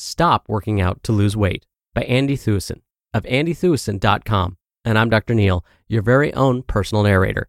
Stop 0.00 0.48
Working 0.48 0.80
Out 0.80 1.02
to 1.02 1.10
Lose 1.10 1.36
Weight 1.36 1.66
by 1.92 2.02
Andie 2.02 2.36
Thueson 2.36 2.82
of 3.12 3.24
andiethueson.com. 3.24 4.56
And 4.84 4.96
I'm 4.96 5.10
Dr. 5.10 5.34
Neal, 5.34 5.64
your 5.88 6.02
very 6.02 6.32
own 6.34 6.62
personal 6.62 7.02
narrator. 7.02 7.48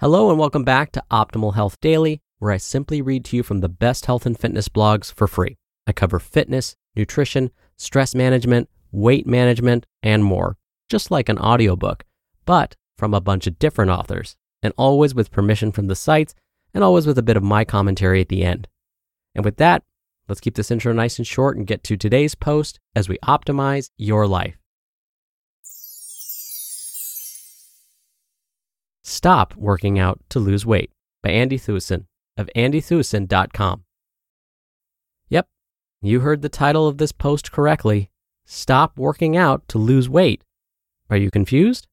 Hello 0.00 0.28
and 0.28 0.40
welcome 0.40 0.64
back 0.64 0.90
to 0.90 1.04
Optimal 1.08 1.54
Health 1.54 1.80
Daily, 1.80 2.20
where 2.40 2.50
I 2.50 2.56
simply 2.56 3.00
read 3.00 3.24
to 3.26 3.36
you 3.36 3.44
from 3.44 3.60
the 3.60 3.68
best 3.68 4.06
health 4.06 4.26
and 4.26 4.36
fitness 4.36 4.68
blogs 4.68 5.14
for 5.14 5.28
free. 5.28 5.56
I 5.86 5.92
cover 5.92 6.18
fitness, 6.18 6.74
nutrition, 6.96 7.52
stress 7.76 8.12
management, 8.12 8.68
weight 8.90 9.28
management, 9.28 9.86
and 10.02 10.24
more, 10.24 10.56
just 10.88 11.12
like 11.12 11.28
an 11.28 11.38
audiobook, 11.38 12.02
but 12.44 12.74
from 12.98 13.14
a 13.14 13.20
bunch 13.20 13.46
of 13.46 13.60
different 13.60 13.92
authors, 13.92 14.34
and 14.64 14.74
always 14.76 15.14
with 15.14 15.30
permission 15.30 15.70
from 15.70 15.86
the 15.86 15.94
sites, 15.94 16.34
and 16.74 16.82
always 16.82 17.06
with 17.06 17.18
a 17.18 17.22
bit 17.22 17.36
of 17.36 17.44
my 17.44 17.64
commentary 17.64 18.20
at 18.20 18.30
the 18.30 18.42
end. 18.42 18.66
And 19.36 19.44
with 19.44 19.58
that, 19.58 19.84
let's 20.28 20.40
keep 20.40 20.54
this 20.54 20.70
intro 20.70 20.92
nice 20.92 21.18
and 21.18 21.26
short 21.26 21.56
and 21.56 21.66
get 21.66 21.82
to 21.84 21.96
today's 21.96 22.34
post 22.34 22.78
as 22.94 23.08
we 23.08 23.18
optimize 23.18 23.90
your 23.96 24.26
life. 24.26 24.56
Stop 29.02 29.54
Working 29.56 29.98
Out 29.98 30.20
to 30.30 30.38
Lose 30.38 30.64
Weight 30.64 30.90
by 31.22 31.30
Andie 31.30 31.58
Thueson 31.58 32.06
of 32.36 32.48
andiethueson.com. 32.56 33.84
Yep, 35.28 35.48
you 36.00 36.20
heard 36.20 36.42
the 36.42 36.48
title 36.48 36.88
of 36.88 36.98
this 36.98 37.12
post 37.12 37.52
correctly. 37.52 38.10
Stop 38.44 38.98
working 38.98 39.36
out 39.36 39.66
to 39.68 39.78
lose 39.78 40.08
weight. 40.08 40.44
Are 41.10 41.16
you 41.16 41.30
confused? 41.30 41.86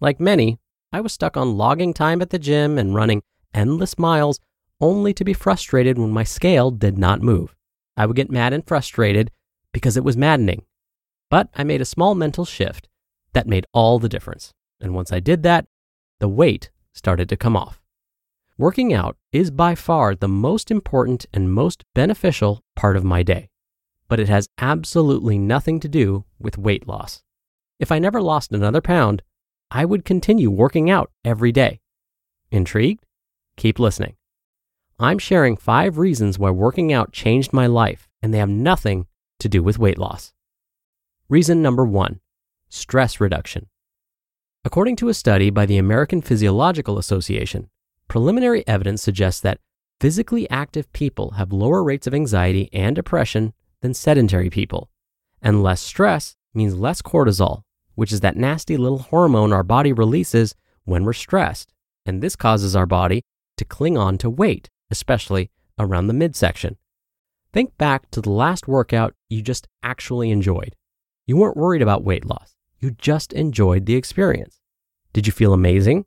Like 0.00 0.20
many, 0.20 0.58
I 0.92 1.00
was 1.00 1.12
stuck 1.12 1.36
on 1.36 1.56
logging 1.56 1.92
time 1.92 2.22
at 2.22 2.30
the 2.30 2.38
gym 2.38 2.78
and 2.78 2.94
running 2.94 3.22
endless 3.52 3.98
miles 3.98 4.38
only 4.80 5.14
to 5.14 5.24
be 5.24 5.32
frustrated 5.32 5.98
when 5.98 6.10
my 6.10 6.24
scale 6.24 6.70
did 6.70 6.98
not 6.98 7.22
move. 7.22 7.54
I 7.96 8.06
would 8.06 8.16
get 8.16 8.30
mad 8.30 8.52
and 8.52 8.66
frustrated 8.66 9.30
because 9.72 9.96
it 9.96 10.04
was 10.04 10.16
maddening. 10.16 10.64
But 11.30 11.48
I 11.54 11.64
made 11.64 11.80
a 11.80 11.86
small 11.86 12.14
mental 12.14 12.44
shift 12.44 12.88
that 13.32 13.46
made 13.46 13.66
all 13.72 13.98
the 13.98 14.08
difference. 14.08 14.52
And 14.80 14.94
once 14.94 15.12
I 15.12 15.20
did 15.20 15.42
that, 15.42 15.66
the 16.20 16.28
weight 16.28 16.70
started 16.92 17.28
to 17.28 17.36
come 17.36 17.56
off. 17.56 17.80
Working 18.56 18.92
out 18.92 19.16
is 19.32 19.50
by 19.50 19.74
far 19.74 20.14
the 20.14 20.28
most 20.28 20.70
important 20.70 21.26
and 21.32 21.52
most 21.52 21.84
beneficial 21.94 22.62
part 22.76 22.96
of 22.96 23.02
my 23.02 23.24
day, 23.24 23.50
but 24.08 24.20
it 24.20 24.28
has 24.28 24.48
absolutely 24.58 25.38
nothing 25.38 25.80
to 25.80 25.88
do 25.88 26.24
with 26.38 26.56
weight 26.56 26.86
loss. 26.86 27.22
If 27.80 27.90
I 27.90 27.98
never 27.98 28.22
lost 28.22 28.52
another 28.52 28.80
pound, 28.80 29.22
I 29.72 29.84
would 29.84 30.04
continue 30.04 30.50
working 30.50 30.88
out 30.88 31.10
every 31.24 31.50
day. 31.50 31.80
Intrigued? 32.52 33.04
Keep 33.56 33.80
listening. 33.80 34.14
I'm 35.04 35.18
sharing 35.18 35.58
five 35.58 35.98
reasons 35.98 36.38
why 36.38 36.48
working 36.48 36.90
out 36.90 37.12
changed 37.12 37.52
my 37.52 37.66
life, 37.66 38.08
and 38.22 38.32
they 38.32 38.38
have 38.38 38.48
nothing 38.48 39.06
to 39.38 39.50
do 39.50 39.62
with 39.62 39.78
weight 39.78 39.98
loss. 39.98 40.32
Reason 41.28 41.60
number 41.60 41.84
one 41.84 42.20
stress 42.70 43.20
reduction. 43.20 43.66
According 44.64 44.96
to 44.96 45.10
a 45.10 45.14
study 45.14 45.50
by 45.50 45.66
the 45.66 45.76
American 45.76 46.22
Physiological 46.22 46.96
Association, 46.96 47.68
preliminary 48.08 48.66
evidence 48.66 49.02
suggests 49.02 49.42
that 49.42 49.60
physically 50.00 50.48
active 50.48 50.90
people 50.94 51.32
have 51.32 51.52
lower 51.52 51.84
rates 51.84 52.06
of 52.06 52.14
anxiety 52.14 52.70
and 52.72 52.96
depression 52.96 53.52
than 53.82 53.92
sedentary 53.92 54.48
people. 54.48 54.88
And 55.42 55.62
less 55.62 55.82
stress 55.82 56.34
means 56.54 56.78
less 56.78 57.02
cortisol, 57.02 57.64
which 57.94 58.10
is 58.10 58.20
that 58.20 58.38
nasty 58.38 58.78
little 58.78 59.00
hormone 59.00 59.52
our 59.52 59.62
body 59.62 59.92
releases 59.92 60.54
when 60.84 61.04
we're 61.04 61.12
stressed. 61.12 61.74
And 62.06 62.22
this 62.22 62.36
causes 62.36 62.74
our 62.74 62.86
body 62.86 63.22
to 63.58 63.66
cling 63.66 63.98
on 63.98 64.16
to 64.18 64.30
weight, 64.30 64.70
especially 64.90 65.50
around 65.78 66.06
the 66.06 66.14
midsection. 66.14 66.76
Think 67.52 67.76
back 67.78 68.10
to 68.10 68.20
the 68.20 68.30
last 68.30 68.66
workout 68.66 69.14
you 69.28 69.42
just 69.42 69.68
actually 69.82 70.30
enjoyed. 70.30 70.74
You 71.26 71.36
weren't 71.36 71.56
worried 71.56 71.82
about 71.82 72.04
weight 72.04 72.24
loss. 72.24 72.56
You 72.80 72.90
just 72.90 73.32
enjoyed 73.32 73.86
the 73.86 73.96
experience. 73.96 74.60
Did 75.12 75.26
you 75.26 75.32
feel 75.32 75.52
amazing? 75.52 76.06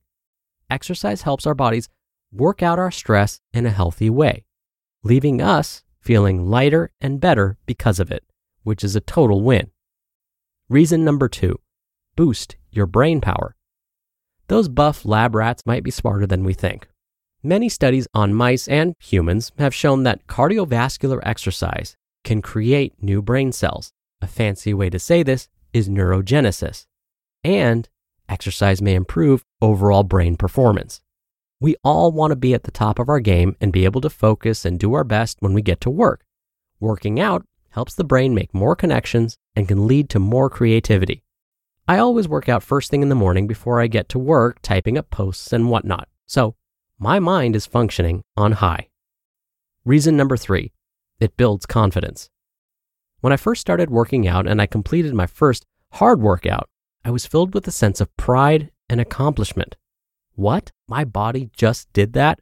Exercise 0.69 1.21
helps 1.21 1.47
our 1.47 1.55
bodies 1.55 1.89
work 2.31 2.61
out 2.61 2.79
our 2.79 2.91
stress 2.91 3.39
in 3.53 3.65
a 3.65 3.71
healthy 3.71 4.09
way, 4.09 4.45
leaving 5.03 5.41
us 5.41 5.83
feeling 5.99 6.49
lighter 6.49 6.91
and 7.01 7.19
better 7.19 7.57
because 7.65 7.99
of 7.99 8.11
it, 8.11 8.23
which 8.63 8.83
is 8.83 8.95
a 8.95 9.01
total 9.01 9.41
win. 9.41 9.71
Reason 10.69 11.03
number 11.03 11.27
two 11.27 11.59
boost 12.15 12.55
your 12.71 12.85
brain 12.85 13.21
power. 13.21 13.55
Those 14.47 14.69
buff 14.69 15.05
lab 15.05 15.35
rats 15.35 15.65
might 15.65 15.83
be 15.83 15.91
smarter 15.91 16.25
than 16.25 16.43
we 16.43 16.53
think. 16.53 16.87
Many 17.43 17.69
studies 17.69 18.07
on 18.15 18.33
mice 18.33 18.67
and 18.67 18.95
humans 18.99 19.51
have 19.59 19.73
shown 19.73 20.01
that 20.03 20.25
cardiovascular 20.25 21.19
exercise 21.21 21.95
can 22.23 22.41
create 22.41 23.01
new 23.01 23.21
brain 23.21 23.51
cells. 23.51 23.91
A 24.21 24.27
fancy 24.27 24.73
way 24.73 24.89
to 24.89 24.97
say 24.97 25.21
this 25.21 25.47
is 25.71 25.87
neurogenesis. 25.87 26.87
And 27.43 27.87
exercise 28.27 28.81
may 28.81 28.95
improve 28.95 29.45
overall 29.61 30.03
brain 30.03 30.35
performance. 30.35 31.01
We 31.59 31.75
all 31.83 32.11
want 32.11 32.31
to 32.31 32.35
be 32.35 32.55
at 32.55 32.63
the 32.63 32.71
top 32.71 32.97
of 32.97 33.07
our 33.07 33.19
game 33.19 33.55
and 33.61 33.71
be 33.71 33.85
able 33.85 34.01
to 34.01 34.09
focus 34.09 34.65
and 34.65 34.79
do 34.79 34.95
our 34.95 35.03
best 35.03 35.37
when 35.39 35.53
we 35.53 35.61
get 35.61 35.79
to 35.81 35.91
work. 35.91 36.25
Working 36.79 37.19
out 37.19 37.45
helps 37.69 37.93
the 37.93 38.03
brain 38.03 38.33
make 38.33 38.53
more 38.53 38.75
connections 38.75 39.37
and 39.55 39.67
can 39.67 39.85
lead 39.85 40.09
to 40.09 40.19
more 40.19 40.49
creativity. 40.49 41.23
I 41.87 41.99
always 41.99 42.27
work 42.27 42.49
out 42.49 42.63
first 42.63 42.89
thing 42.89 43.03
in 43.03 43.09
the 43.09 43.15
morning 43.15 43.45
before 43.45 43.79
I 43.79 43.85
get 43.85 44.09
to 44.09 44.19
work 44.19 44.59
typing 44.63 44.97
up 44.97 45.11
posts 45.11 45.53
and 45.53 45.69
whatnot. 45.69 46.07
So 46.25 46.55
my 46.99 47.19
mind 47.19 47.55
is 47.55 47.67
functioning 47.67 48.23
on 48.35 48.53
high. 48.53 48.87
Reason 49.85 50.17
number 50.17 50.35
three 50.35 50.71
it 51.19 51.37
builds 51.37 51.65
confidence. 51.65 52.29
When 53.21 53.33
I 53.33 53.37
first 53.37 53.61
started 53.61 53.89
working 53.89 54.27
out 54.27 54.47
and 54.47 54.61
I 54.61 54.65
completed 54.65 55.13
my 55.13 55.27
first 55.27 55.65
hard 55.93 56.21
workout, 56.21 56.69
I 57.05 57.11
was 57.11 57.25
filled 57.25 57.53
with 57.53 57.67
a 57.67 57.71
sense 57.71 58.01
of 58.01 58.15
pride 58.17 58.71
and 58.89 58.99
accomplishment. 58.99 59.75
What? 60.33 60.71
My 60.87 61.03
body 61.05 61.49
just 61.55 61.91
did 61.93 62.13
that? 62.13 62.39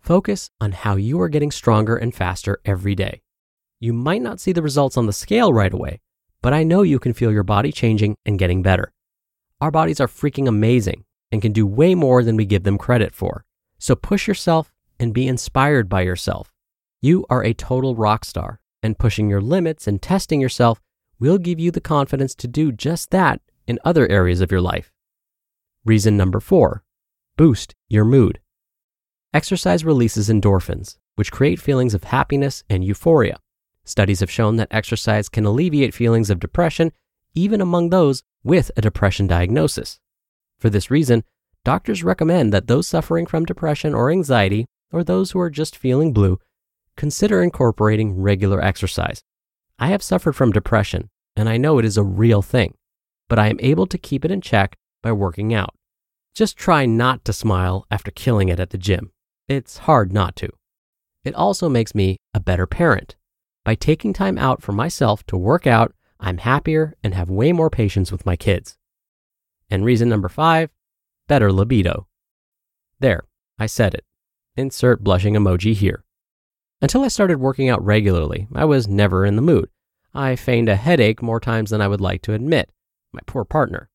Focus 0.00 0.50
on 0.60 0.72
how 0.72 0.96
you 0.96 1.20
are 1.20 1.28
getting 1.28 1.50
stronger 1.50 1.96
and 1.96 2.14
faster 2.14 2.60
every 2.64 2.94
day. 2.94 3.22
You 3.80 3.92
might 3.92 4.22
not 4.22 4.40
see 4.40 4.52
the 4.52 4.62
results 4.62 4.96
on 4.96 5.06
the 5.06 5.12
scale 5.12 5.52
right 5.52 5.72
away, 5.72 6.00
but 6.42 6.52
I 6.52 6.62
know 6.62 6.82
you 6.82 6.98
can 6.98 7.14
feel 7.14 7.32
your 7.32 7.42
body 7.42 7.72
changing 7.72 8.16
and 8.24 8.38
getting 8.38 8.62
better. 8.62 8.92
Our 9.60 9.70
bodies 9.70 10.00
are 10.00 10.08
freaking 10.08 10.48
amazing 10.48 11.04
and 11.32 11.40
can 11.40 11.52
do 11.52 11.66
way 11.66 11.94
more 11.94 12.22
than 12.22 12.36
we 12.36 12.44
give 12.44 12.64
them 12.64 12.78
credit 12.78 13.14
for. 13.14 13.44
So 13.84 13.94
push 13.94 14.26
yourself 14.26 14.72
and 14.98 15.12
be 15.12 15.28
inspired 15.28 15.90
by 15.90 16.00
yourself. 16.00 16.50
You 17.02 17.26
are 17.28 17.44
a 17.44 17.52
total 17.52 17.94
rock 17.94 18.24
star 18.24 18.58
and 18.82 18.98
pushing 18.98 19.28
your 19.28 19.42
limits 19.42 19.86
and 19.86 20.00
testing 20.00 20.40
yourself 20.40 20.80
will 21.18 21.36
give 21.36 21.60
you 21.60 21.70
the 21.70 21.82
confidence 21.82 22.34
to 22.36 22.48
do 22.48 22.72
just 22.72 23.10
that 23.10 23.42
in 23.66 23.78
other 23.84 24.10
areas 24.10 24.40
of 24.40 24.50
your 24.50 24.62
life. 24.62 24.90
Reason 25.84 26.16
number 26.16 26.40
four 26.40 26.82
boost 27.36 27.74
your 27.86 28.06
mood. 28.06 28.40
Exercise 29.34 29.84
releases 29.84 30.30
endorphins, 30.30 30.96
which 31.16 31.30
create 31.30 31.60
feelings 31.60 31.92
of 31.92 32.04
happiness 32.04 32.64
and 32.70 32.82
euphoria. 32.82 33.38
Studies 33.84 34.20
have 34.20 34.30
shown 34.30 34.56
that 34.56 34.68
exercise 34.70 35.28
can 35.28 35.44
alleviate 35.44 35.92
feelings 35.92 36.30
of 36.30 36.40
depression 36.40 36.90
even 37.34 37.60
among 37.60 37.90
those 37.90 38.22
with 38.42 38.70
a 38.78 38.80
depression 38.80 39.26
diagnosis. 39.26 40.00
For 40.58 40.70
this 40.70 40.90
reason, 40.90 41.22
doctors 41.64 42.04
recommend 42.04 42.52
that 42.52 42.66
those 42.66 42.86
suffering 42.86 43.26
from 43.26 43.44
depression 43.44 43.94
or 43.94 44.10
anxiety, 44.10 44.66
or 44.92 45.02
those 45.02 45.30
who 45.30 45.40
are 45.40 45.50
just 45.50 45.76
feeling 45.76 46.12
blue, 46.12 46.38
consider 46.96 47.42
incorporating 47.42 48.20
regular 48.20 48.62
exercise. 48.62 49.22
I 49.78 49.88
have 49.88 50.02
suffered 50.02 50.34
from 50.34 50.52
depression, 50.52 51.08
and 51.34 51.48
I 51.48 51.56
know 51.56 51.78
it 51.78 51.84
is 51.84 51.96
a 51.96 52.04
real 52.04 52.42
thing, 52.42 52.74
but 53.28 53.38
I 53.38 53.48
am 53.48 53.58
able 53.60 53.86
to 53.86 53.98
keep 53.98 54.24
it 54.24 54.30
in 54.30 54.40
check 54.40 54.76
by 55.02 55.12
working 55.12 55.52
out. 55.52 55.74
Just 56.34 56.56
try 56.56 56.86
not 56.86 57.24
to 57.24 57.32
smile 57.32 57.86
after 57.90 58.10
killing 58.10 58.48
it 58.48 58.60
at 58.60 58.70
the 58.70 58.78
gym. 58.78 59.10
It's 59.48 59.78
hard 59.78 60.12
not 60.12 60.36
to. 60.36 60.50
It 61.24 61.34
also 61.34 61.68
makes 61.68 61.94
me 61.94 62.18
a 62.32 62.40
better 62.40 62.66
parent. 62.66 63.16
By 63.64 63.74
taking 63.74 64.12
time 64.12 64.36
out 64.36 64.62
for 64.62 64.72
myself 64.72 65.24
to 65.26 65.36
work 65.36 65.66
out, 65.66 65.94
I'm 66.20 66.38
happier 66.38 66.94
and 67.02 67.14
have 67.14 67.30
way 67.30 67.52
more 67.52 67.70
patience 67.70 68.12
with 68.12 68.26
my 68.26 68.36
kids. 68.36 68.76
And 69.70 69.84
reason 69.84 70.08
number 70.08 70.28
five 70.28 70.70
better 71.28 71.52
libido. 71.52 72.06
There, 73.00 73.24
I 73.58 73.66
said 73.66 73.94
it. 73.94 74.04
Insert 74.56 75.02
blushing 75.02 75.34
emoji 75.34 75.74
here. 75.74 76.04
Until 76.80 77.02
I 77.02 77.08
started 77.08 77.40
working 77.40 77.68
out 77.68 77.84
regularly, 77.84 78.46
I 78.54 78.64
was 78.64 78.88
never 78.88 79.24
in 79.24 79.36
the 79.36 79.42
mood. 79.42 79.68
I 80.12 80.36
feigned 80.36 80.68
a 80.68 80.76
headache 80.76 81.22
more 81.22 81.40
times 81.40 81.70
than 81.70 81.80
I 81.80 81.88
would 81.88 82.00
like 82.00 82.22
to 82.22 82.34
admit. 82.34 82.70
My 83.12 83.20
poor 83.26 83.44
partner. 83.44 83.88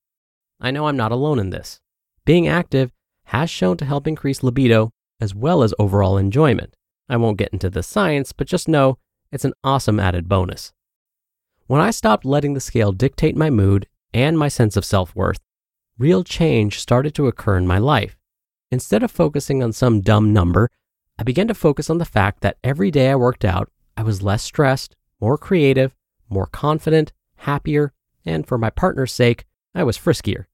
I 0.60 0.72
know 0.72 0.88
I'm 0.88 0.98
not 0.98 1.12
alone 1.12 1.40
in 1.40 1.50
this. 1.50 1.80
Being 2.26 2.48
active 2.48 2.92
has 3.26 3.50
shown 3.50 3.78
to 3.78 3.86
help 3.86 4.08
increase 4.08 4.44
libido 4.44 4.92
as 5.22 5.36
well 5.36 5.64
as 5.64 5.74
overall 5.80 6.18
enjoyment. 6.18 6.74
I 7.08 7.18
won't 7.18 7.38
get 7.38 7.54
into 7.54 7.70
the 7.70 7.84
science, 7.84 8.34
but 8.34 8.48
just 8.48 8.68
know 8.68 8.98
it's 9.32 9.46
an 9.46 9.54
awesome 9.64 10.00
added 10.00 10.28
bonus. 10.28 10.74
When 11.68 11.82
I 11.82 11.92
stopped 11.92 12.26
letting 12.26 12.54
the 12.54 12.60
scale 12.60 12.92
dictate 12.92 13.36
my 13.36 13.50
mood 13.50 13.88
and 14.14 14.38
my 14.38 14.48
sense 14.48 14.76
of 14.76 14.86
self 14.86 15.16
worth, 15.16 15.40
real 16.00 16.24
change 16.24 16.80
started 16.80 17.14
to 17.14 17.28
occur 17.28 17.58
in 17.58 17.68
my 17.68 17.78
life. 17.78 18.18
Instead 18.72 19.04
of 19.04 19.12
focusing 19.12 19.62
on 19.62 19.74
some 19.74 20.00
dumb 20.02 20.32
number, 20.32 20.72
I 21.20 21.24
began 21.24 21.48
to 21.50 21.54
focus 21.54 21.90
on 21.90 21.98
the 21.98 22.06
fact 22.06 22.42
that 22.42 22.58
every 22.64 22.90
day 22.90 23.12
I 23.12 23.16
worked 23.16 23.44
out, 23.44 23.70
I 23.98 24.04
was 24.04 24.24
less 24.24 24.42
stressed, 24.42 24.96
more 25.20 25.38
creative, 25.38 25.94
more 26.30 26.48
confident, 26.48 27.12
happier, 27.36 27.92
and 28.26 28.48
for 28.48 28.58
my 28.58 28.70
partner's 28.70 29.12
sake, 29.12 29.46
I 29.76 29.84
was 29.84 29.98
friskier. 29.98 30.46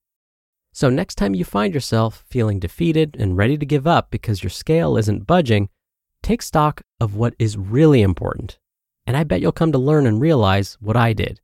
So, 0.73 0.89
next 0.89 1.15
time 1.15 1.35
you 1.35 1.45
find 1.45 1.73
yourself 1.73 2.25
feeling 2.27 2.59
defeated 2.59 3.15
and 3.17 3.37
ready 3.37 3.57
to 3.57 3.65
give 3.65 3.85
up 3.85 4.09
because 4.09 4.43
your 4.43 4.49
scale 4.49 4.97
isn't 4.97 5.27
budging, 5.27 5.69
take 6.23 6.41
stock 6.41 6.81
of 6.99 7.15
what 7.15 7.35
is 7.37 7.57
really 7.57 8.01
important. 8.01 8.57
And 9.05 9.15
I 9.15 9.23
bet 9.23 9.41
you'll 9.41 9.51
come 9.51 9.71
to 9.71 9.77
learn 9.77 10.07
and 10.07 10.19
realize 10.19 10.75
what 10.81 10.97
I 10.97 11.13
did. 11.13 11.39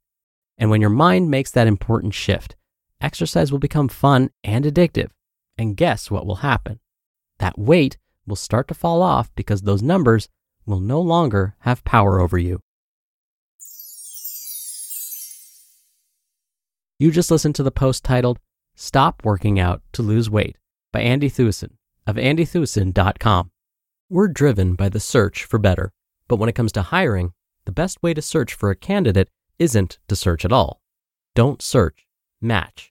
And 0.58 0.70
when 0.70 0.82
your 0.82 0.90
mind 0.90 1.30
makes 1.30 1.52
that 1.52 1.68
important 1.68 2.14
shift, 2.14 2.56
exercise 3.02 3.52
will 3.52 3.60
become 3.60 3.88
fun 3.88 4.30
and 4.44 4.66
addictive. 4.66 5.10
And 5.58 5.78
guess 5.78 6.10
what 6.10 6.26
will 6.26 6.38
happen? 6.38 6.80
That 7.40 7.58
weight 7.58 7.98
will 8.26 8.36
start 8.36 8.68
to 8.68 8.74
fall 8.74 9.02
off 9.02 9.34
because 9.36 9.62
those 9.62 9.82
numbers 9.82 10.30
will 10.66 10.80
no 10.80 11.02
longer 11.02 11.56
have 11.60 11.84
power 11.84 12.20
over 12.20 12.38
you. 12.38 12.62
You 17.00 17.12
just 17.12 17.32
listened 17.32 17.56
to 17.56 17.64
the 17.64 17.72
post 17.72 18.04
titled 18.04 18.40
Stop 18.76 19.24
Working 19.26 19.60
Out 19.60 19.82
to 19.94 20.04
Lose 20.04 20.30
Weight 20.30 20.58
by 20.92 21.02
Andie 21.02 21.32
Thueson 21.32 21.72
of 22.06 22.16
andiethueson.com. 22.16 23.52
We're 24.10 24.28
driven 24.28 24.76
by 24.76 24.90
the 24.90 25.00
search 25.00 25.46
for 25.46 25.58
better, 25.58 25.92
but 26.28 26.36
when 26.36 26.50
it 26.50 26.56
comes 26.56 26.72
to 26.74 26.82
hiring, 26.84 27.34
the 27.66 27.72
best 27.72 28.04
way 28.04 28.14
to 28.14 28.22
search 28.22 28.54
for 28.54 28.70
a 28.70 28.76
candidate 28.76 29.30
isn't 29.58 30.00
to 30.08 30.16
search 30.16 30.46
at 30.46 30.52
all. 30.52 30.82
Don't 31.34 31.62
search, 31.62 32.06
match 32.40 32.91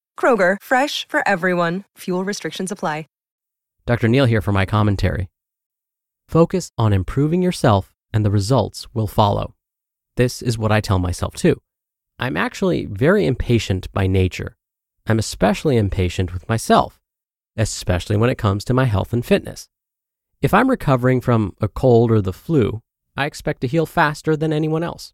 Kroger, 0.21 0.57
fresh 0.61 1.07
for 1.07 1.27
everyone. 1.27 1.85
Fuel 1.97 2.23
restrictions 2.23 2.71
apply. 2.71 3.05
Dr. 3.87 4.07
Neal 4.07 4.25
here 4.25 4.41
for 4.41 4.51
my 4.51 4.65
commentary. 4.65 5.27
Focus 6.27 6.71
on 6.77 6.93
improving 6.93 7.41
yourself 7.41 7.93
and 8.13 8.23
the 8.23 8.31
results 8.31 8.87
will 8.93 9.07
follow. 9.07 9.55
This 10.17 10.41
is 10.41 10.57
what 10.57 10.71
I 10.71 10.81
tell 10.81 10.99
myself 10.99 11.35
too. 11.35 11.61
I'm 12.19 12.37
actually 12.37 12.85
very 12.85 13.25
impatient 13.25 13.91
by 13.91 14.05
nature. 14.07 14.55
I'm 15.07 15.17
especially 15.19 15.77
impatient 15.77 16.31
with 16.31 16.47
myself, 16.47 16.99
especially 17.57 18.17
when 18.17 18.29
it 18.29 18.37
comes 18.37 18.63
to 18.65 18.73
my 18.73 18.85
health 18.85 19.13
and 19.13 19.25
fitness. 19.25 19.67
If 20.41 20.53
I'm 20.53 20.69
recovering 20.69 21.21
from 21.21 21.55
a 21.59 21.67
cold 21.67 22.11
or 22.11 22.21
the 22.21 22.33
flu, 22.33 22.81
I 23.17 23.25
expect 23.25 23.61
to 23.61 23.67
heal 23.67 23.85
faster 23.87 24.37
than 24.37 24.53
anyone 24.53 24.83
else. 24.83 25.11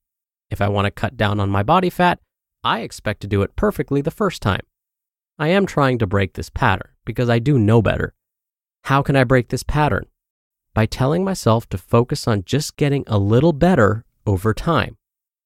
If 0.51 0.62
I 0.62 0.67
want 0.67 0.86
to 0.86 0.91
cut 0.91 1.15
down 1.15 1.39
on 1.39 1.50
my 1.50 1.63
body 1.63 1.89
fat, 1.89 2.20
I 2.63 2.82
expect 2.82 3.22
to 3.22 3.27
do 3.27 3.41
it 3.43 3.55
perfectly 3.55 4.01
the 4.01 4.12
first 4.12 4.41
time. 4.41 4.62
I 5.39 5.50
am 5.50 5.67
trying 5.67 6.00
to 6.00 6.08
break 6.08 6.34
this 6.34 6.50
pattern 6.50 6.89
because 7.06 7.29
I 7.29 7.38
do 7.38 7.60
know 7.60 7.82
better. 7.82 8.15
How 8.86 9.03
can 9.03 9.15
I 9.15 9.24
break 9.24 9.50
this 9.50 9.62
pattern? 9.63 10.08
By 10.74 10.88
telling 10.88 11.24
myself 11.24 11.70
to 11.70 11.77
focus 11.77 12.27
on 12.27 12.44
just 12.44 12.75
getting 12.75 13.03
a 13.06 13.20
little 13.20 13.53
better 13.53 14.03
over 14.25 14.53
time. 14.53 14.98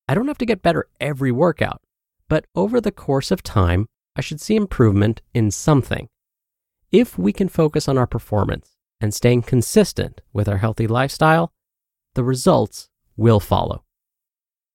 I 0.07 0.13
don't 0.13 0.27
have 0.27 0.38
to 0.38 0.45
get 0.45 0.62
better 0.62 0.88
every 1.01 1.31
workout, 1.31 1.81
but 2.29 2.45
over 2.55 2.79
the 2.79 2.91
course 2.91 3.31
of 3.31 3.43
time, 3.43 3.88
I 4.15 4.21
should 4.21 4.39
see 4.39 4.55
improvement 4.55 5.21
in 5.33 5.51
something. 5.51 6.07
If 6.91 7.17
we 7.17 7.33
can 7.33 7.50
focus 7.50 7.89
on 7.89 7.98
our 7.98 8.07
performance 8.07 8.77
and 9.01 9.13
staying 9.13 9.43
consistent 9.43 10.21
with 10.31 10.48
our 10.48 10.57
healthy 10.57 10.88
lifestyle, 10.88 11.51
the 12.13 12.24
results 12.24 12.89
will 13.17 13.39
follow. 13.39 13.83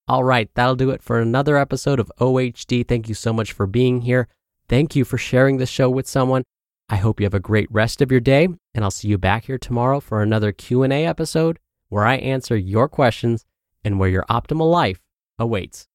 All 0.08 0.25
right, 0.25 0.50
that'll 0.54 0.76
do 0.76 0.90
it 0.90 1.02
for 1.02 1.20
another 1.20 1.56
episode 1.56 2.00
of 2.00 2.12
OHD. 2.20 2.87
Thank 2.87 3.08
you 3.08 3.14
so 3.14 3.32
much 3.32 3.52
for 3.52 3.66
being 3.66 4.02
here. 4.02 4.28
Thank 4.68 4.96
you 4.96 5.04
for 5.04 5.16
sharing 5.16 5.58
this 5.58 5.68
show 5.68 5.88
with 5.88 6.08
someone. 6.08 6.42
I 6.88 6.96
hope 6.96 7.20
you 7.20 7.25
have 7.25 7.35
a 7.35 7.40
great 7.40 7.70
rest 7.70 8.00
of 8.00 8.11
your 8.11 8.20
day, 8.20 8.49
and 8.75 8.85
I'll 8.85 8.90
see 8.90 9.08
you 9.08 9.18
back 9.18 9.44
here 9.44 9.58
tomorrow 9.58 10.00
for 10.00 10.23
another 10.23 10.50
Q&A 10.50 11.06
episode 11.06 11.58
where 11.88 12.04
I 12.04 12.16
answer 12.16 12.56
your 12.56 12.88
questions 12.88 13.44
and 13.85 13.99
where 13.99 14.08
your 14.08 14.25
optimal 14.28 14.70
life 14.70 15.00
awaits. 15.38 15.87